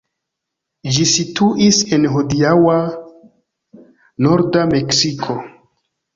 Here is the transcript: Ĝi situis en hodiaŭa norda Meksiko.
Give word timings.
Ĝi 0.95 1.03
situis 1.11 1.81
en 1.97 2.07
hodiaŭa 2.13 2.79
norda 4.29 4.67
Meksiko. 4.75 5.39